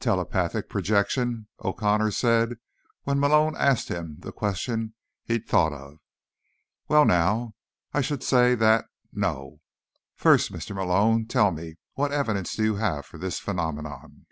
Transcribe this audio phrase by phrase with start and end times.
[0.00, 2.54] "Telepathic projection?" O'Connor said
[3.02, 5.98] when Malone asked him the question he'd thought of.
[6.88, 7.52] "Well, now.
[7.92, 9.60] I should say that—no.
[10.14, 10.74] First, Mr.
[10.74, 14.24] Malone, tell me what evidence you have for this phenomenon."